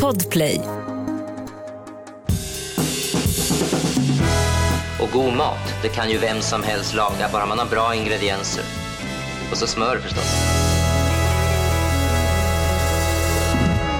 Podplay. 0.00 0.60
Och 5.00 5.08
god 5.12 5.36
mat, 5.36 5.74
det 5.82 5.88
kan 5.88 6.10
ju 6.10 6.18
vem 6.18 6.40
som 6.40 6.62
helst 6.62 6.94
laga, 6.94 7.28
bara 7.32 7.46
man 7.46 7.58
har 7.58 7.66
bra 7.66 7.94
ingredienser. 7.94 8.64
Och 9.50 9.56
så 9.56 9.66
smör 9.66 9.98
förstås. 9.98 10.34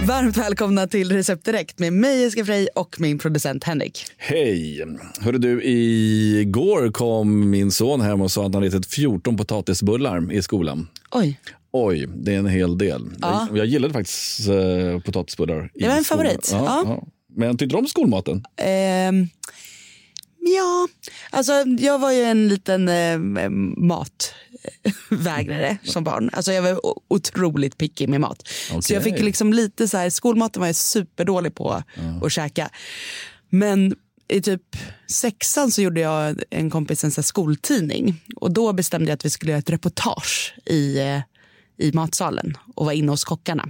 Varmt 0.08 0.37
välkomna 0.37 0.87
till 0.87 1.13
Recept 1.13 1.45
Direkt 1.45 1.79
med 1.79 1.93
mig 1.93 2.23
Jessica 2.23 2.45
Frey 2.45 2.69
och 2.75 2.97
min 3.01 3.19
producent 3.19 3.65
Henrik. 3.65 4.04
Hej! 4.17 4.85
Hörde 5.21 5.39
du, 5.39 5.65
igår 5.65 6.91
kom 6.91 7.51
min 7.51 7.71
son 7.71 8.01
hem 8.01 8.21
och 8.21 8.31
sa 8.31 8.47
att 8.47 8.54
han 8.54 8.63
ätit 8.65 8.87
14 8.87 9.37
potatisbullar 9.37 10.33
i 10.33 10.43
skolan. 10.43 10.89
Oj, 11.11 11.39
Oj, 11.73 12.07
det 12.15 12.35
är 12.35 12.39
en 12.39 12.47
hel 12.47 12.79
del. 12.79 13.11
Ja. 13.21 13.47
Jag, 13.49 13.59
jag 13.59 13.67
gillade 13.67 13.93
faktiskt 13.93 14.49
eh, 14.49 15.01
potatisbullar. 15.04 15.71
Det 15.75 15.89
var 15.89 15.97
en 15.97 16.05
favorit. 16.05 16.48
Ja, 16.52 16.83
Ja. 16.87 17.05
Men 17.35 17.57
tyckte 17.59 17.77
du 17.77 17.79
om 17.79 17.87
skolmaten? 17.87 18.45
ehm, 18.57 19.29
ja, 20.39 20.89
alltså 21.30 21.53
jag 21.79 21.99
var 21.99 22.13
ju 22.13 22.23
en 22.23 22.49
liten 22.49 22.89
eh, 22.89 23.19
matvägrare 25.09 25.79
som 25.85 26.05
barn. 26.05 26.30
Alltså 26.33 26.53
jag 26.53 26.63
var 26.63 26.80
otroligt 27.09 27.79
picky 27.79 28.07
med 28.07 28.21
mat. 28.21 28.49
Så 28.80 28.95
jag 28.95 29.02
fick 29.02 29.21
liksom 29.21 29.52
lite 29.52 29.89
så 29.89 29.97
här, 29.97 30.11
skolmaten 30.11 30.61
var 30.61 30.66
jag 30.66 30.77
superdålig 30.77 31.55
på 31.55 31.83
att 32.23 32.33
käka. 32.33 32.71
Men 33.51 33.95
i 34.29 34.41
typ 34.43 34.77
sexan 35.11 35.71
så 35.71 35.83
gjorde 35.83 36.01
jag 36.01 36.43
en 36.51 36.71
kompis 36.71 37.05
en 37.05 37.11
så 37.11 37.23
skoltidning 37.23 38.21
och 38.37 38.51
då 38.52 38.73
bestämde 38.73 39.11
jag 39.11 39.15
att 39.15 39.25
vi 39.25 39.30
skulle 39.30 39.52
göra 39.52 39.59
ett 39.59 39.71
reportage 39.71 40.55
i, 40.66 40.99
eh, 40.99 41.21
i 41.83 41.93
matsalen 41.93 42.57
och 42.75 42.85
vara 42.85 42.95
inne 42.95 43.11
hos 43.11 43.25
kockarna. 43.25 43.69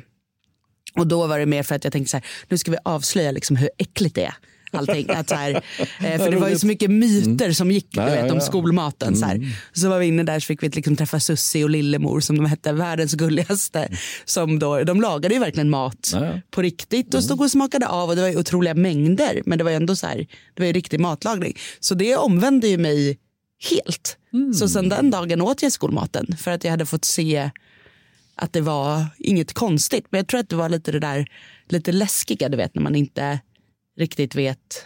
Och 0.97 1.07
då 1.07 1.27
var 1.27 1.39
det 1.39 1.47
mer 1.47 1.63
för 1.63 1.75
att 1.75 1.85
jag 1.85 1.93
tänkte 1.93 2.11
så 2.11 2.17
här, 2.17 2.27
nu 2.49 2.59
ska 2.59 2.71
vi 2.71 2.77
avslöja 2.85 3.31
liksom 3.31 3.57
hur 3.57 3.71
äckligt 3.79 4.15
det 4.15 4.25
är. 4.25 4.35
Allting. 4.75 5.11
Att 5.11 5.29
så 5.29 5.35
här, 5.35 5.63
eh, 6.01 6.19
för 6.19 6.31
det 6.31 6.37
var 6.37 6.49
ju 6.49 6.59
så 6.59 6.67
mycket 6.67 6.91
myter 6.91 7.53
som 7.53 7.71
gick 7.71 7.87
du 7.91 8.01
vet, 8.01 8.33
om 8.33 8.41
skolmaten. 8.41 9.17
Så, 9.17 9.27
här. 9.27 9.41
så 9.73 9.89
var 9.89 9.99
vi 9.99 10.07
inne 10.07 10.23
där 10.23 10.41
så 10.41 10.47
fick 10.47 10.63
vi 10.63 10.69
liksom 10.69 10.97
träffa 10.97 11.21
Sussi 11.21 11.65
och 11.65 11.71
Lillemor 11.71 12.21
som 12.21 12.37
de 12.37 12.47
hette, 12.47 12.73
världens 12.73 13.15
gulligaste. 13.15 13.89
Som 14.25 14.59
då, 14.59 14.85
de 14.85 15.01
lagade 15.01 15.35
ju 15.35 15.41
verkligen 15.41 15.71
mat 15.71 16.15
på 16.51 16.63
riktigt 16.63 17.15
och 17.15 17.25
stod 17.25 17.41
och 17.41 17.51
smakade 17.51 17.89
av 17.89 18.09
och 18.09 18.17
det 18.17 18.23
var 18.23 18.29
ju 18.29 18.39
otroliga 18.39 18.75
mängder. 18.75 19.43
Men 19.47 19.59
det 19.59 19.65
var 19.65 19.71
ju 19.71 19.77
ändå 19.77 19.97
så 19.97 20.07
här, 20.07 20.17
det 20.55 20.63
var 20.63 20.67
ju 20.67 20.73
riktig 20.73 21.01
matlagning. 21.01 21.59
Så 21.81 21.95
det 21.95 22.17
omvände 22.17 22.69
ju 22.69 22.79
mig 22.79 23.19
helt. 23.71 24.17
Så 24.59 24.69
sen 24.69 24.89
den 24.89 25.11
dagen 25.11 25.41
åt 25.41 25.63
jag 25.63 25.73
skolmaten 25.73 26.37
för 26.37 26.51
att 26.51 26.65
jag 26.65 26.71
hade 26.71 26.87
fått 26.87 27.05
se 27.05 27.51
att 28.35 28.53
det 28.53 28.61
var 28.61 29.07
inget 29.19 29.53
konstigt. 29.53 30.07
Men 30.11 30.19
jag 30.19 30.29
tror 30.29 30.41
att 30.41 30.49
det 30.49 30.57
var 30.57 30.69
lite 30.69 30.93
det 30.93 30.99
där 31.01 31.27
lite 31.69 31.93
läskiga, 31.93 32.49
du 32.49 32.57
vet 32.57 32.75
när 32.75 32.83
man 32.83 32.95
inte 32.95 33.41
riktigt 33.99 34.35
vet 34.35 34.85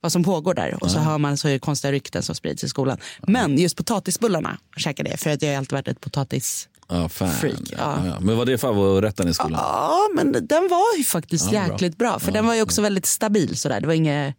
vad 0.00 0.12
som 0.12 0.24
pågår 0.24 0.54
där. 0.54 0.82
Och 0.84 0.90
så 0.90 0.98
hör 0.98 1.18
man 1.18 1.36
så 1.36 1.58
konstiga 1.58 1.92
rykten 1.92 2.22
som 2.22 2.34
sprids 2.34 2.64
i 2.64 2.68
skolan. 2.68 2.98
Men 3.22 3.58
just 3.58 3.76
potatisbullarna 3.76 4.58
käkade 4.76 5.10
jag 5.10 5.18
för 5.20 5.30
att 5.30 5.42
jag 5.42 5.50
har 5.50 5.56
alltid 5.56 5.72
varit 5.72 5.88
ett 5.88 6.00
potatis... 6.00 6.68
Ja, 6.88 7.08
fan. 7.08 7.30
Freak, 7.30 7.60
ja. 7.72 8.06
Ja, 8.06 8.20
Men 8.20 8.36
var 8.36 8.44
det 8.46 8.58
favoriträtten 8.58 9.28
i 9.28 9.34
skolan? 9.34 9.60
Ja, 9.62 10.00
men 10.14 10.32
den 10.32 10.68
var 10.68 10.98
ju 10.98 11.04
faktiskt 11.04 11.52
Ja, 11.52 11.64
bra. 11.64 11.72
jäkligt 11.72 11.98
bra. 11.98 12.18
För 12.18 12.32
den 12.32 12.46
var 12.46 12.54
ju 12.54 12.62
också 12.62 12.82
väldigt 12.82 13.06
stabil 13.06 13.56
sådär. 13.56 13.80
Det 13.80 13.86
var 13.86 13.94
inget... 13.94 14.36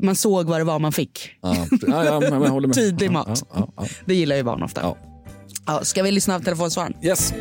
Man 0.00 0.16
såg 0.16 0.46
vad 0.46 0.60
det 0.60 0.64
var 0.64 0.78
man 0.78 0.92
fick. 0.92 1.30
Ja, 1.40 1.66
ja, 1.86 2.04
ja 2.04 2.20
men. 2.60 2.72
Tydlig 2.74 3.06
ja, 3.06 3.12
mat. 3.12 3.44
Ja, 3.54 3.68
ja, 3.76 3.86
Det 4.04 4.14
gillar 4.14 4.36
ju 4.36 4.42
barn 4.42 4.62
ofta. 4.62 4.94
Ja. 5.68 5.84
Ska 5.84 6.02
vi 6.02 6.10
lyssna 6.12 6.34
av 6.34 6.40
telefonsvaren? 6.40 6.94
Yes. 7.02 7.34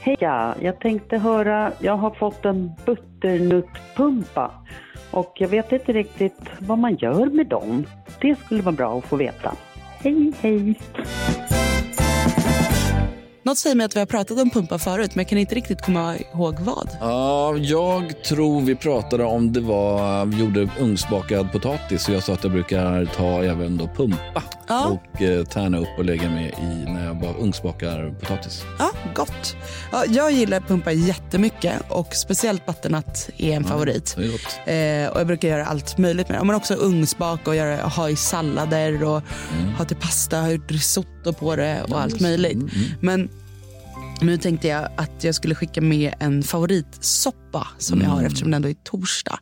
Heja! 0.00 0.54
Jag 0.60 0.80
tänkte 0.80 1.18
höra, 1.18 1.72
jag 1.78 1.96
har 1.96 2.10
fått 2.10 2.44
en 2.44 2.72
butternuttpumpa 2.86 4.50
och 5.10 5.32
jag 5.36 5.48
vet 5.48 5.72
inte 5.72 5.92
riktigt 5.92 6.40
vad 6.58 6.78
man 6.78 6.96
gör 6.96 7.26
med 7.26 7.46
dem. 7.46 7.86
Det 8.20 8.38
skulle 8.44 8.62
vara 8.62 8.74
bra 8.74 8.98
att 8.98 9.04
få 9.04 9.16
veta. 9.16 9.54
Hej, 9.98 10.32
hej! 10.40 10.80
Något 13.52 13.58
säger 13.58 13.76
mig 13.76 13.86
att 13.86 13.96
vi 13.96 13.98
har 13.98 14.06
pratat 14.06 14.38
om 14.38 14.50
pumpar 14.50 14.78
förut, 14.78 15.14
men 15.14 15.22
jag 15.22 15.28
kan 15.28 15.38
inte 15.38 15.54
riktigt 15.54 15.82
komma 15.82 16.16
ihåg 16.16 16.60
vad. 16.60 16.88
Ja, 17.00 17.56
jag 17.56 18.22
tror 18.24 18.60
vi 18.60 18.74
pratade 18.74 19.24
om 19.24 19.52
det 19.52 19.60
var, 19.60 20.26
vi 20.26 20.40
gjorde 20.40 20.68
ugnsbakad 20.80 21.52
potatis 21.52 22.08
och 22.08 22.14
jag 22.14 22.22
sa 22.22 22.32
att 22.32 22.44
jag 22.44 22.52
brukar 22.52 23.04
ta 23.16 23.44
även 23.44 23.76
då 23.76 23.88
pumpa 23.96 24.42
Ja. 24.68 24.86
och 24.86 25.22
eh, 25.22 25.44
tärna 25.44 25.78
upp 25.78 25.88
och 25.98 26.04
lägga 26.04 26.30
med 26.30 26.48
i 26.48 26.90
när 26.90 27.06
jag 27.06 27.36
ugnsbakar 27.40 28.14
potatis. 28.20 28.64
Ja, 28.78 28.90
gott. 29.14 29.56
Ja, 29.92 30.04
jag 30.08 30.32
gillar 30.32 30.60
pumpa 30.60 30.92
jättemycket 30.92 31.74
och 31.88 32.14
speciellt 32.14 32.66
butternut 32.66 33.30
är 33.38 33.52
en 33.52 33.64
favorit. 33.64 34.16
Är 34.18 34.22
gott. 34.22 34.58
Eh, 34.66 35.14
och 35.14 35.20
jag 35.20 35.26
brukar 35.26 35.48
göra 35.48 35.66
allt 35.66 35.98
möjligt 35.98 36.28
med 36.28 36.38
det. 36.40 36.44
Men 36.44 36.56
också 36.56 36.74
ugnsbaka 36.74 37.50
och 37.50 37.56
göra, 37.56 37.76
ha 37.76 38.08
i 38.08 38.16
sallader 38.16 39.04
och 39.04 39.22
ha 39.78 39.84
till 39.84 39.96
pasta, 39.96 40.40
ha 40.40 40.50
gjort 40.50 40.70
risotto 40.70 41.32
på 41.32 41.56
det 41.56 41.82
och 41.88 42.00
allt 42.00 42.20
möjligt. 42.20 42.58
Men 43.00 43.28
nu 44.22 44.38
tänkte 44.38 44.68
jag 44.68 44.88
att 44.96 45.24
jag 45.24 45.34
skulle 45.34 45.54
skicka 45.54 45.80
med 45.80 46.14
en 46.20 46.42
favoritsoppa 46.42 47.68
som 47.78 48.00
jag 48.00 48.08
har 48.08 48.22
eftersom 48.22 48.50
det 48.50 48.56
ändå 48.56 48.68
är 48.68 48.74
torsdag. 48.74 49.38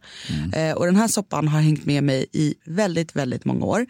Eh, 0.52 0.72
och 0.72 0.86
den 0.86 0.96
här 0.96 1.08
soppan 1.08 1.48
har 1.48 1.60
hängt 1.60 1.84
med 1.84 2.04
mig 2.04 2.26
i 2.32 2.54
väldigt, 2.64 3.16
väldigt 3.16 3.44
många 3.44 3.66
år. 3.66 3.86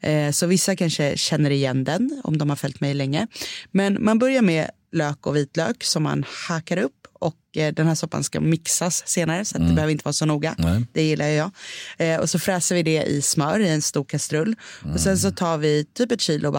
Eh, 0.00 0.30
så 0.30 0.46
vissa 0.46 0.76
kanske 0.76 1.16
känner 1.16 1.50
igen 1.50 1.84
den 1.84 2.20
om 2.24 2.38
de 2.38 2.48
har 2.48 2.56
följt 2.56 2.80
mig 2.80 2.94
länge. 2.94 3.26
Men 3.70 4.04
man 4.04 4.18
börjar 4.18 4.42
med 4.42 4.70
lök 4.92 5.26
och 5.26 5.36
vitlök 5.36 5.84
som 5.84 6.02
man 6.02 6.24
hackar 6.48 6.76
upp 6.76 7.04
och 7.24 7.56
eh, 7.56 7.74
den 7.74 7.86
här 7.86 7.94
soppan 7.94 8.24
ska 8.24 8.40
mixas 8.40 9.08
senare 9.08 9.44
så 9.44 9.56
att 9.56 9.68
det 9.68 9.74
behöver 9.74 9.92
inte 9.92 10.04
vara 10.04 10.12
så 10.12 10.26
noga. 10.26 10.54
Nej. 10.58 10.84
Det 10.92 11.02
gillar 11.02 11.26
jag. 11.26 11.50
Eh, 11.98 12.20
och 12.20 12.30
så 12.30 12.38
fräser 12.38 12.74
vi 12.74 12.82
det 12.82 13.02
i 13.02 13.22
smör 13.22 13.60
i 13.60 13.68
en 13.68 13.82
stor 13.82 14.04
kastrull. 14.04 14.56
Och 14.94 15.00
sen 15.00 15.18
så 15.18 15.30
tar 15.30 15.58
vi 15.58 15.84
typ 15.84 16.12
ett 16.12 16.20
kilo 16.20 16.50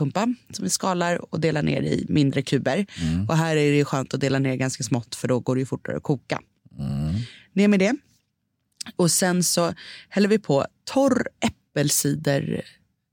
vattennutpumpa 0.00 0.34
som 0.52 0.64
vi 0.64 0.70
skalar 0.70 1.34
och 1.34 1.40
delar 1.40 1.62
ner 1.62 1.82
i 1.82 2.06
mindre 2.08 2.42
kuber. 2.42 2.86
Och 3.28 3.36
här 3.36 3.56
är 3.56 3.72
det 3.72 3.84
skönt 3.84 4.14
att 4.14 4.20
dela 4.20 4.38
ner 4.38 4.56
ganska 4.56 4.84
smått 4.84 5.14
för 5.14 5.28
då 5.28 5.40
går 5.40 5.54
det 5.54 5.60
ju 5.60 5.66
fortare 5.66 5.96
att 5.96 6.02
koka. 6.02 6.40
Ner 7.52 7.68
med 7.68 7.78
det. 7.78 7.94
Och 8.96 9.10
sen 9.10 9.44
så 9.44 9.74
häller 10.08 10.28
vi 10.28 10.38
på 10.38 10.66
torr 10.84 11.28
äppelcider 11.40 12.62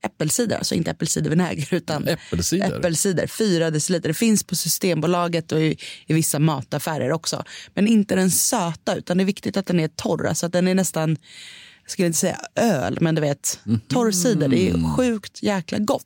äppelcider, 0.06 0.58
alltså 0.58 0.76
inte 0.76 0.92
äppelcidervinäger 0.92 1.74
utan 1.74 2.08
Äppelcider? 2.08 2.78
äppelcider, 2.78 3.28
fyra 3.28 3.70
deciliter. 3.70 4.10
Det 4.10 4.14
finns 4.14 4.44
på 4.44 4.56
Systembolaget 4.56 5.52
och 5.52 5.62
i, 5.62 5.78
i 6.08 6.14
vissa 6.14 6.40
mataffärer 6.40 7.12
också. 7.12 7.44
Men 7.74 7.88
inte 7.88 8.16
den 8.16 8.32
söta 8.32 8.96
utan 8.96 9.18
det 9.18 9.24
är 9.24 9.26
viktigt 9.26 9.58
att 9.58 9.66
den 9.66 9.80
är 9.80 9.88
torr, 9.88 10.28
alltså 10.28 10.46
att 10.46 10.52
den 10.52 10.68
är 10.68 10.76
nästan 10.76 11.18
jag 11.88 11.92
skulle 11.92 12.06
inte 12.06 12.20
säga 12.20 12.40
öl, 12.56 12.98
men 13.02 13.16
du 13.16 13.22
vet, 13.22 13.60
torr 13.88 14.12
cider, 14.12 14.48
det 14.48 14.70
är 14.70 14.96
sjukt 14.98 15.44
jäkla 15.44 15.78
gott. 15.78 16.04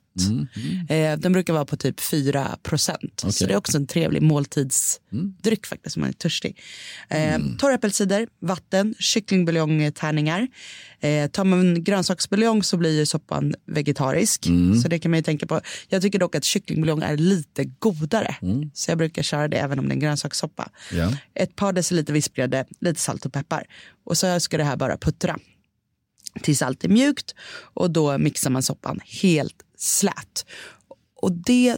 Eh, 0.88 1.18
den 1.18 1.32
brukar 1.32 1.52
vara 1.52 1.64
på 1.64 1.76
typ 1.76 2.00
4 2.00 2.56
procent. 2.62 3.24
Så 3.28 3.46
det 3.46 3.52
är 3.52 3.56
också 3.56 3.76
en 3.76 3.86
trevlig 3.86 4.22
måltidsdryck 4.22 5.66
faktiskt 5.66 5.96
om 5.96 6.00
man 6.00 6.08
är 6.08 6.12
törstig. 6.12 6.60
Eh, 7.08 7.38
Torr 7.58 7.72
äppelcider, 7.72 8.28
vatten, 8.40 8.94
kycklingbuljongtärningar. 8.98 10.48
Eh, 11.00 11.30
tar 11.30 11.44
man 11.44 11.84
grönsaksbuljong 11.84 12.62
så 12.62 12.76
blir 12.76 12.98
ju 12.98 13.06
soppan 13.06 13.54
vegetarisk. 13.66 14.44
Så 14.82 14.88
det 14.88 14.98
kan 14.98 15.10
man 15.10 15.18
ju 15.18 15.22
tänka 15.22 15.46
på. 15.46 15.60
Jag 15.88 16.02
tycker 16.02 16.18
dock 16.18 16.34
att 16.34 16.44
kycklingbuljong 16.44 17.02
är 17.02 17.16
lite 17.16 17.64
godare. 17.64 18.36
Så 18.74 18.90
jag 18.90 18.98
brukar 18.98 19.22
köra 19.22 19.48
det 19.48 19.56
även 19.56 19.78
om 19.78 19.88
det 19.88 19.92
är 19.92 19.94
en 19.94 20.00
grönsakssoppa. 20.00 20.70
Ja. 20.92 21.12
Ett 21.34 21.56
par 21.56 21.72
deciliter 21.72 22.12
vispgrädde, 22.12 22.64
lite 22.80 23.00
salt 23.00 23.26
och 23.26 23.32
peppar. 23.32 23.64
Och 24.04 24.18
så 24.18 24.40
ska 24.40 24.56
det 24.56 24.64
här 24.64 24.76
bara 24.76 24.96
puttra 24.96 25.38
tills 26.42 26.62
allt 26.62 26.84
är 26.84 26.88
mjukt 26.88 27.34
och 27.52 27.90
då 27.90 28.18
mixar 28.18 28.50
man 28.50 28.62
soppan 28.62 29.00
helt 29.22 29.62
slät. 29.76 30.46
Och 31.22 31.32
det 31.32 31.76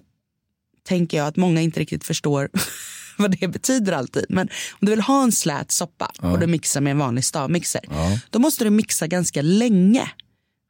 tänker 0.88 1.16
jag 1.16 1.26
att 1.26 1.36
många 1.36 1.60
inte 1.60 1.80
riktigt 1.80 2.04
förstår 2.04 2.48
vad 3.18 3.30
det 3.40 3.48
betyder 3.48 3.92
alltid. 3.92 4.26
Men 4.28 4.48
om 4.72 4.78
du 4.86 4.90
vill 4.90 5.00
ha 5.00 5.22
en 5.24 5.32
slät 5.32 5.70
soppa 5.70 6.10
och 6.32 6.38
du 6.38 6.46
mixar 6.46 6.80
med 6.80 6.90
en 6.90 6.98
vanlig 6.98 7.24
stavmixer, 7.24 7.82
då 8.30 8.38
måste 8.38 8.64
du 8.64 8.70
mixa 8.70 9.06
ganska 9.06 9.42
länge 9.42 10.10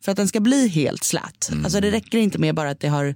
för 0.05 0.11
att 0.12 0.17
den 0.17 0.29
ska 0.29 0.41
bli 0.41 0.69
helt 0.69 1.05
slät. 1.05 1.50
Alltså 1.64 1.81
det 1.81 1.91
räcker 1.91 2.19
inte 2.19 2.38
med 2.38 2.55
bara 2.55 2.70
att 2.70 2.81
det 2.81 2.88
har 2.88 3.14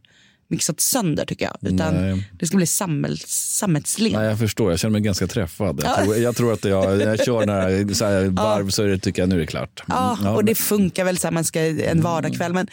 mixat 0.48 0.80
sönder 0.80 1.24
tycker 1.24 1.44
jag, 1.44 1.72
utan 1.74 1.94
Nej. 1.94 2.30
det 2.38 2.46
ska 2.46 2.56
bli 2.56 2.66
samhälls, 2.66 3.26
sammetslen. 3.58 4.12
Nej, 4.12 4.28
jag 4.28 4.38
förstår. 4.38 4.70
Jag 4.70 4.78
känner 4.78 4.92
mig 4.92 5.00
ganska 5.00 5.26
träffad. 5.26 5.80
Jag 5.84 6.04
tror, 6.04 6.16
jag 6.16 6.36
tror 6.36 6.52
att 6.52 6.64
jag, 6.64 7.00
jag 7.00 7.24
kör 7.24 7.46
några 7.46 7.94
så 7.94 8.04
här 8.04 8.24
varv 8.24 8.70
så 8.70 8.82
är 8.82 8.88
det, 8.88 8.98
tycker 8.98 9.22
jag 9.22 9.28
nu 9.28 9.34
är 9.34 9.38
det 9.40 9.46
klart. 9.46 9.82
Ja, 9.86 10.18
Mm, 10.20 10.34
och 10.34 10.44
det 10.44 10.54
funkar 10.54 11.04
väl 11.04 11.18
så 11.18 11.26
här, 11.26 11.32
man 11.32 11.44
ska 11.44 11.60
en 11.60 12.02
vardagskväll. 12.02 12.52
Men 12.52 12.66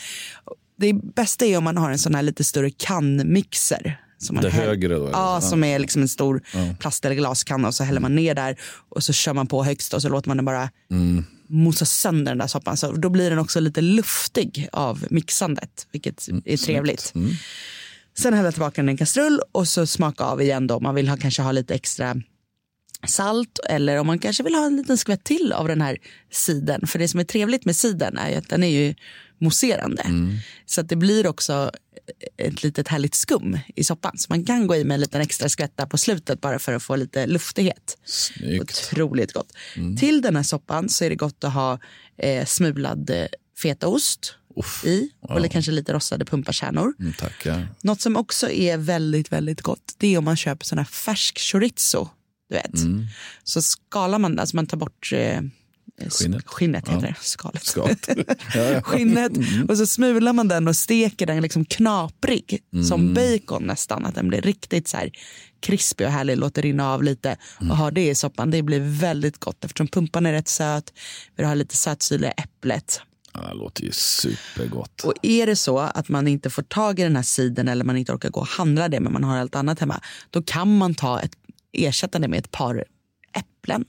det 0.78 0.94
bästa 0.94 1.46
är 1.46 1.58
om 1.58 1.64
man 1.64 1.78
har 1.78 1.92
en 1.92 2.00
sån 2.00 2.16
här 2.16 2.22
lite 2.22 2.44
större 2.44 2.70
kannmixer. 2.70 4.00
Som 4.26 4.36
Det 4.36 4.50
högre 4.50 4.96
då, 4.96 5.10
Ja, 5.14 5.42
som 5.42 5.64
är 5.64 5.80
liksom 5.80 6.02
en 6.02 6.08
stor 6.08 6.42
plast 6.80 7.06
eller 7.06 7.16
glaskanna 7.16 7.68
och 7.68 7.74
så 7.76 7.84
häller 7.84 8.00
man 8.02 8.16
ner 8.16 8.36
där 8.36 8.56
och 8.90 9.04
så 9.04 9.14
kör 9.14 9.34
man 9.34 9.48
på 9.48 9.64
högst 9.64 9.94
och 9.94 10.02
så 10.02 10.10
låter 10.10 10.30
man 10.30 10.38
den 10.38 10.46
bara 10.46 10.70
Mm. 10.92 11.26
mosa 11.48 11.86
sönder 11.86 12.32
den 12.32 12.38
där 12.38 12.48
soppan. 12.48 12.78
Så 12.78 12.92
då 12.92 13.10
blir 13.10 13.30
den 13.30 13.40
också 13.40 13.60
lite 13.60 13.82
luftig 13.82 14.70
av 14.72 15.06
mixandet, 15.10 15.88
vilket 15.92 16.28
Mm, 16.28 16.42
är 16.46 16.58
trevligt. 16.58 17.14
Sen 18.18 18.34
hälla 18.34 18.52
tillbaka 18.52 18.82
den 18.82 18.90
i 18.90 18.92
en 18.92 18.98
kastrull 18.98 19.40
och 19.52 19.68
så 19.68 19.88
smaka 19.88 20.24
av 20.24 20.42
igen 20.42 20.68
då. 20.68 20.80
Man 20.80 20.96
vill 20.96 21.08
ha, 21.10 21.18
kanske 21.18 21.42
ha 21.42 21.52
lite 21.52 21.74
extra 21.76 22.16
salt 23.08 23.60
eller 23.70 23.98
om 24.00 24.08
man 24.08 24.20
kanske 24.20 24.44
vill 24.44 24.56
ha 24.56 24.66
en 24.66 24.78
liten 24.78 24.98
skvätt 24.98 25.24
till 25.24 25.54
av 25.54 25.68
den 25.68 25.82
här 25.82 25.98
siden. 26.32 26.88
För 26.88 27.00
det 27.00 27.08
som 27.08 27.20
är 27.20 27.24
trevligt 27.24 27.66
med 27.66 27.76
siden 27.76 28.18
är 28.18 28.30
ju 28.30 28.36
att 28.36 28.50
den 28.50 28.64
är 28.64 28.68
ju 28.68 28.96
mousserande. 29.38 30.02
Mm. 30.02 30.38
Så 30.66 30.82
att 30.82 30.90
det 30.90 30.96
blir 30.96 31.28
också 31.28 31.72
ett 32.38 32.64
litet 32.64 32.88
härligt 32.88 33.16
skum 33.16 33.60
i 33.76 33.84
soppan. 33.84 34.18
Så 34.18 34.26
man 34.30 34.46
kan 34.46 34.68
gå 34.68 34.76
i 34.76 34.84
med 34.84 34.96
en 34.96 35.02
liten 35.02 35.22
extra 35.22 35.50
skvätt 35.50 35.78
där 35.78 35.86
på 35.86 35.98
slutet 35.98 36.42
bara 36.42 36.60
för 36.60 36.74
att 36.74 36.84
få 36.84 36.96
lite 36.96 37.28
luftighet. 37.28 37.98
Snyggt. 38.06 38.62
Otroligt 38.92 39.34
gott. 39.34 39.54
Till 40.00 40.22
den 40.22 40.36
här 40.36 40.44
soppan 40.44 40.90
så 40.90 41.06
är 41.06 41.10
det 41.10 41.16
gott 41.16 41.44
att 41.44 41.54
ha 41.54 41.80
eh, 42.18 42.46
smulad 42.46 43.10
eh, 43.10 43.26
fetaost 43.58 44.36
Uff, 44.56 44.86
i. 44.86 45.10
Eller 45.30 45.48
kanske 45.48 45.72
lite 45.72 45.94
rostade 45.94 46.26
pumpakärnor. 46.26 46.94
Mm, 47.00 47.14
tackar. 47.14 47.68
Något 47.82 48.02
som 48.02 48.18
också 48.18 48.50
är 48.50 48.78
väldigt, 48.78 49.32
väldigt 49.32 49.62
gott 49.62 49.96
det 49.98 50.14
är 50.14 50.18
om 50.18 50.24
man 50.24 50.38
köper 50.38 50.66
sån 50.66 50.78
här 50.78 50.86
färsk 50.86 51.40
chorizo. 51.40 52.10
Du 52.50 52.56
vet. 52.56 52.76
Mm. 52.76 53.06
Så 53.44 53.62
skalar 53.62 54.20
man, 54.20 54.40
alltså 54.40 54.56
man 54.56 54.68
tar 54.68 54.78
bort 54.78 55.12
eh, 55.14 55.42
Skinnet. 56.10 56.48
skinnet 56.48 56.88
heter 56.90 57.02
det, 57.02 57.16
skalet. 57.22 57.64
Skott. 57.66 58.08
Ja, 58.56 58.62
ja. 58.62 58.82
Skinnet 58.82 59.38
Mm. 59.38 59.66
och 59.70 59.78
så 59.78 59.86
smular 59.88 60.34
man 60.34 60.48
den 60.48 60.68
och 60.68 60.76
steker 60.76 61.26
den 61.26 61.42
liksom 61.42 61.66
knaprig 61.66 62.60
Mm. 62.74 62.86
som 62.86 63.14
bacon 63.14 63.64
nästan. 63.64 64.06
Att 64.06 64.16
den 64.16 64.28
blir 64.28 64.42
riktigt 64.42 64.88
så 64.88 64.98
här 64.98 65.12
krispig 65.62 66.08
och 66.08 66.14
härlig, 66.14 66.38
låter 66.38 66.62
rinna 66.62 66.94
av 66.94 67.04
lite 67.04 67.38
Mm. 67.62 67.72
och 67.72 67.78
ha 67.78 67.92
det 67.92 68.10
i 68.10 68.16
soppan. 68.16 68.52
Det 68.52 68.62
blir 68.62 68.80
väldigt 69.00 69.38
gott 69.40 69.66
eftersom 69.66 69.88
pumpan 69.88 70.26
är 70.26 70.32
rätt 70.32 70.48
söt. 70.48 70.94
Vi 71.36 71.44
har 71.44 71.56
lite 71.56 71.76
sötsyrliga 71.76 72.32
äpplet. 72.32 73.02
Ja, 73.34 73.42
det 73.48 73.54
låter 73.54 73.84
ju 73.84 73.92
supergott. 73.92 75.02
Och 75.04 75.14
är 75.22 75.46
det 75.46 75.56
så 75.56 75.80
att 75.80 76.10
man 76.10 76.28
inte 76.28 76.50
får 76.50 76.62
tag 76.64 77.00
i 77.00 77.04
den 77.04 77.16
här 77.16 77.24
siden 77.24 77.68
eller 77.68 77.86
man 77.86 77.98
inte 77.98 78.12
orkar 78.14 78.30
gå 78.30 78.40
och 78.40 78.48
handla 78.48 78.90
det 78.90 79.00
men 79.00 79.14
man 79.14 79.24
har 79.24 79.38
allt 79.38 79.56
annat 79.56 79.80
hemma. 79.80 80.02
Då 80.30 80.42
kan 80.44 80.78
man 80.78 80.96
ta 80.96 81.20
ett, 81.20 81.32
ersätta 81.74 82.20
det 82.20 82.28
med 82.28 82.40
ett 82.40 82.52
par 82.52 82.84
äpplen. 83.38 83.86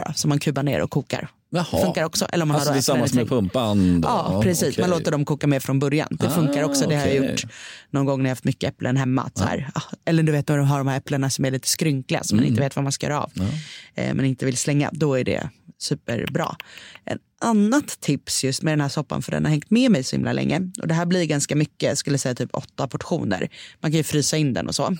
Bara 0.00 0.14
som 0.14 0.28
man 0.28 0.38
kubar 0.38 0.62
ner 0.62 0.80
och 0.82 0.90
kokar. 0.90 1.28
Jaha. 1.50 1.64
Funkar 1.84 2.04
också. 2.04 2.24
Eller 2.32 2.42
om 2.42 2.48
man 2.48 2.54
alltså 2.56 2.70
har 2.70 2.74
tillsammans 2.76 3.12
med 3.14 3.28
pumpan? 3.28 4.00
Då. 4.00 4.08
Ja, 4.08 4.40
precis. 4.42 4.68
okej. 4.68 4.82
Man 4.82 4.90
låter 4.90 5.10
dem 5.12 5.24
koka 5.24 5.46
med 5.46 5.62
från 5.62 5.78
början. 5.78 6.08
Det 6.10 6.26
Ah, 6.26 6.30
funkar 6.30 6.62
också. 6.64 6.88
Det 6.88 6.96
har 6.96 7.06
jag 7.06 7.16
gjort 7.16 7.44
någon 7.90 8.06
gång 8.06 8.22
när 8.22 8.30
jag 8.30 8.30
haft 8.30 8.44
mycket 8.44 8.68
äpplen 8.68 8.96
hemma. 8.96 9.30
Här, 9.40 9.70
ah, 9.74 9.80
eller 10.04 10.22
du 10.22 10.32
vet 10.32 10.48
när 10.48 10.56
du 10.56 10.62
har 10.62 10.78
de 10.78 10.88
här 10.88 10.96
äpplena 10.96 11.30
som 11.30 11.44
är 11.44 11.50
lite 11.50 11.68
skrynkliga 11.68 12.22
som 12.24 12.38
Mm. 12.38 12.44
man 12.44 12.50
inte 12.50 12.62
vet 12.62 12.76
vad 12.76 12.82
man 12.82 12.92
ska 12.92 13.06
göra 13.06 13.20
av. 13.20 13.32
Eh, 13.94 14.14
men 14.14 14.24
inte 14.24 14.44
vill 14.46 14.56
slänga. 14.56 14.90
Då 14.92 15.14
är 15.14 15.24
det 15.24 15.50
superbra. 15.78 16.56
En 17.04 17.18
annat 17.40 18.00
tips 18.00 18.44
just 18.44 18.62
med 18.62 18.72
den 18.72 18.80
här 18.80 18.88
soppan, 18.88 19.22
för 19.22 19.32
den 19.32 19.44
har 19.44 19.50
hängt 19.50 19.70
med 19.70 19.90
mig 19.90 20.04
så 20.04 20.16
himla 20.16 20.32
länge. 20.32 20.70
Och 20.82 20.88
det 20.88 20.94
här 20.94 21.06
blir 21.06 21.24
ganska 21.24 21.56
mycket, 21.56 21.98
skulle 21.98 22.18
säga 22.18 22.34
typ 22.34 22.50
åtta 22.52 22.88
portioner. 22.88 23.48
Man 23.80 23.90
kan 23.90 23.98
ju 23.98 24.04
frysa 24.04 24.36
in 24.36 24.54
den 24.54 24.68
och 24.68 24.74
så. 24.74 24.96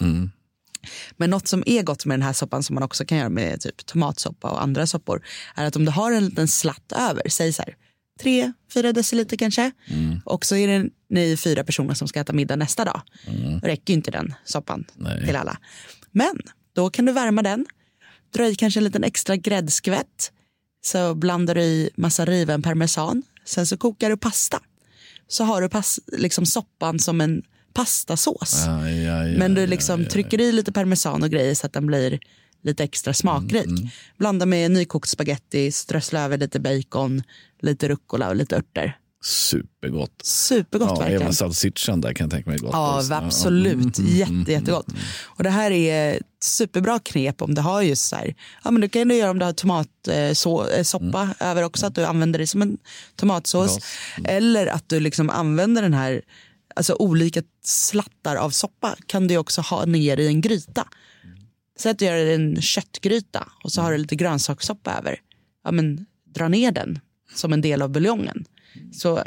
Men 1.16 1.30
något 1.30 1.48
som 1.48 1.62
är 1.66 1.82
gott 1.82 2.04
med 2.04 2.18
den 2.18 2.26
här 2.26 2.32
soppan 2.32 2.62
som 2.62 2.74
man 2.74 2.82
också 2.82 3.04
kan 3.04 3.18
göra 3.18 3.28
med 3.28 3.60
typ 3.60 3.86
tomatsoppa 3.86 4.50
och 4.50 4.62
andra 4.62 4.86
soppor 4.86 5.22
är 5.54 5.66
att 5.66 5.76
om 5.76 5.84
du 5.84 5.90
har 5.90 6.12
en 6.12 6.24
liten 6.24 6.48
slatt 6.48 6.92
över, 6.92 7.28
säg 7.28 7.52
så 7.52 7.62
här 7.62 7.76
tre, 8.20 8.52
fyra 8.74 8.92
deciliter 8.92 9.36
kanske 9.36 9.72
och 10.24 10.46
så 10.46 10.56
är 10.56 10.68
det 10.68 10.90
ni 11.10 11.36
fyra 11.36 11.64
personer 11.64 11.94
som 11.94 12.08
ska 12.08 12.20
äta 12.20 12.32
middag 12.32 12.56
nästa 12.56 12.84
dag. 12.84 13.00
Då 13.62 13.68
räcker 13.68 13.92
ju 13.92 13.96
inte 13.96 14.10
den 14.10 14.34
soppan 14.44 14.84
Nej. 14.94 15.26
till 15.26 15.36
alla. 15.36 15.58
Men 16.10 16.40
då 16.72 16.90
kan 16.90 17.04
du 17.04 17.12
värma 17.12 17.42
den, 17.42 17.66
dra 18.34 18.48
i 18.48 18.54
kanske 18.54 18.80
en 18.80 18.84
liten 18.84 19.04
extra 19.04 19.36
gräddskvätt 19.36 20.32
så 20.84 21.14
blandar 21.14 21.54
du 21.54 21.62
i 21.62 21.90
massa 21.96 22.24
riven 22.24 22.62
parmesan, 22.62 23.22
sen 23.44 23.66
så 23.66 23.76
kokar 23.76 24.10
du 24.10 24.16
pasta. 24.16 24.60
Så 25.28 25.44
har 25.44 25.62
du 25.62 25.68
pas, 25.68 26.00
liksom 26.06 26.46
soppan 26.46 26.98
som 26.98 27.20
en 27.20 27.42
pastasås. 27.76 28.62
Ja, 28.66 28.90
ja, 28.90 29.26
ja, 29.26 29.38
Men 29.38 29.54
du 29.54 29.60
ja, 29.60 29.66
liksom 29.66 30.02
ja. 30.02 30.08
trycker 30.10 30.40
i 30.40 30.52
lite 30.52 30.72
parmesan 30.72 31.22
och 31.22 31.30
grejer 31.30 31.54
så 31.54 31.66
att 31.66 31.72
den 31.72 31.86
blir 31.86 32.18
lite 32.62 32.84
extra 32.84 33.14
smakrik. 33.14 33.68
Blanda 34.18 34.46
med 34.46 34.70
nykokt 34.70 35.08
spaghetti, 35.08 35.72
strössla 35.72 36.20
över 36.24 36.38
lite 36.38 36.60
bacon, 36.60 37.22
lite 37.62 37.88
rucola 37.88 38.28
och 38.28 38.36
lite 38.36 38.56
örter. 38.56 38.96
Supergott. 39.24 40.20
Supergott 40.22 40.88
Ja, 40.90 40.96
verkligen. 40.98 41.22
även 41.22 41.34
salsichan 41.34 42.00
där 42.00 42.12
kan 42.12 42.24
jag 42.24 42.30
tänka 42.30 42.50
mig 42.50 42.58
gott. 42.58 42.70
Ja, 42.72 42.98
också. 42.98 43.14
absolut. 43.14 43.98
Mm, 43.98 44.08
mm, 44.10 44.16
Jätte, 44.16 44.32
mm, 44.32 44.44
jättegott. 44.48 44.86
Och 45.24 45.42
det 45.42 45.50
här 45.50 45.70
är 45.70 46.14
ett 46.14 46.22
superbra 46.40 46.98
knep 46.98 47.42
om 47.42 47.54
du 47.54 47.62
har 47.62 47.82
just 47.82 48.08
så 48.08 48.16
här, 48.16 48.34
ja 48.64 48.70
men 48.70 48.80
du 48.80 48.88
kan 48.88 49.08
du 49.08 49.14
göra 49.14 49.30
om 49.30 49.38
du 49.38 49.44
har 49.44 49.52
tomatsoppa 49.52 51.28
över 51.40 51.62
också, 51.62 51.86
att 51.86 51.94
du 51.94 52.04
använder 52.04 52.38
det 52.38 52.46
som 52.46 52.62
en 52.62 52.78
tomatsås. 53.16 53.78
Eller 54.24 54.66
att 54.66 54.88
du 54.88 55.00
liksom 55.00 55.30
använder 55.30 55.82
den 55.82 55.94
här, 55.94 56.22
alltså 56.76 56.96
olika 56.98 57.42
slattar 57.64 58.36
av 58.36 58.50
soppa 58.50 58.96
kan 59.06 59.28
du 59.28 59.36
också 59.36 59.60
ha 59.60 59.84
ner 59.84 60.20
i 60.20 60.26
en 60.26 60.40
gryta. 60.40 60.88
Säg 61.78 61.90
att 61.92 61.98
du 61.98 62.04
gör 62.04 62.26
en 62.26 62.62
köttgryta 62.62 63.48
och 63.64 63.72
så 63.72 63.82
har 63.82 63.92
du 63.92 63.98
lite 63.98 64.16
grönsakssoppa 64.16 64.92
över. 64.98 65.20
Ja 65.64 65.72
men 65.72 66.06
dra 66.24 66.48
ner 66.48 66.72
den 66.72 66.98
som 67.34 67.52
en 67.52 67.60
del 67.60 67.82
av 67.82 67.90
buljongen. 67.90 68.44
Så 68.92 69.22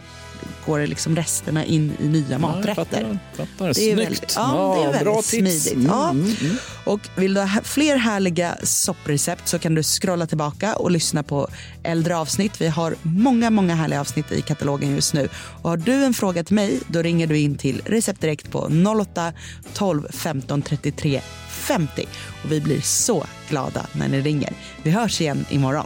går 0.70 0.80
det 0.80 0.88
liksom 0.88 1.16
resterna 1.16 1.66
in 1.66 1.92
i 2.00 2.08
nya 2.08 2.26
Ja, 2.30 2.38
maträtter. 2.38 2.74
fattar. 2.76 3.20
fattar. 3.38 3.48
Det 3.66 3.70
är 3.70 3.74
Snyggt. 3.74 4.00
väldigt, 4.00 4.34
ja, 4.36 4.76
det 4.78 4.82
är 4.84 4.86
väldigt 4.88 5.04
bra 5.04 5.16
tips. 5.16 5.30
smidigt. 5.30 5.74
Mm, 5.74 5.86
Ja. 5.88 6.10
mm, 6.10 6.36
mm. 6.42 6.56
Och 6.86 7.00
vill 7.16 7.34
du 7.34 7.42
ha 7.42 7.62
fler 7.64 7.96
härliga 7.98 8.56
sopprecept 8.64 9.48
så 9.48 9.60
kan 9.60 9.76
du 9.76 9.84
scrolla 9.84 10.26
tillbaka 10.28 10.76
och 10.76 10.92
lyssna 10.92 11.24
på 11.24 11.48
äldre 11.84 12.18
avsnitt. 12.18 12.62
Vi 12.62 12.68
har 12.68 12.96
många, 13.02 13.50
många 13.50 13.76
härliga 13.76 14.00
avsnitt 14.02 14.32
i 14.32 14.42
katalogen 14.42 14.96
just 14.96 15.14
nu. 15.14 15.30
Och 15.62 15.70
har 15.70 15.78
du 15.78 15.94
en 16.06 16.14
fråga 16.14 16.44
till 16.44 16.56
mig, 16.56 16.80
då 16.88 17.02
ringer 17.02 17.28
du 17.28 17.38
in 17.40 17.56
till 17.58 17.82
Recept 17.86 18.22
Direkt 18.22 18.52
på 18.52 18.68
08-12 18.70 20.12
15 20.12 20.62
33 20.62 21.22
50. 21.50 22.06
Och 22.44 22.52
vi 22.52 22.62
blir 22.62 22.82
så 22.82 23.26
glada 23.50 23.88
när 23.94 24.08
ni 24.08 24.22
ringer. 24.22 24.54
Vi 24.84 24.92
hörs 24.92 25.22
igen 25.22 25.46
imorgon. 25.50 25.86